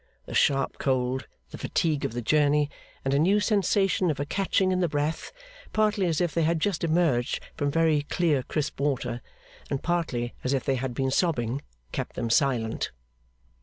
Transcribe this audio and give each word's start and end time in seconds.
The 0.25 0.33
sharp 0.33 0.79
cold, 0.79 1.27
the 1.51 1.59
fatigue 1.59 2.05
of 2.05 2.13
the 2.13 2.23
journey, 2.23 2.71
and 3.05 3.13
a 3.13 3.19
new 3.19 3.39
sensation 3.39 4.09
of 4.09 4.19
a 4.19 4.25
catching 4.25 4.71
in 4.71 4.79
the 4.79 4.89
breath, 4.89 5.31
partly 5.73 6.07
as 6.07 6.19
if 6.19 6.33
they 6.33 6.41
had 6.41 6.59
just 6.59 6.83
emerged 6.83 7.39
from 7.55 7.69
very 7.69 8.01
clear 8.01 8.41
crisp 8.41 8.79
water, 8.79 9.21
and 9.69 9.83
partly 9.83 10.33
as 10.43 10.53
if 10.53 10.63
they 10.65 10.77
had 10.77 10.95
been 10.95 11.11
sobbing, 11.11 11.61
kept 11.91 12.15
them 12.15 12.31
silent. 12.31 12.89